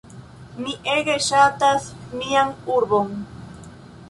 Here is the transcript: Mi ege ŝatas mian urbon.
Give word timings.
Mi 0.61 0.71
ege 0.93 1.17
ŝatas 1.25 1.85
mian 2.15 2.51
urbon. 2.79 3.15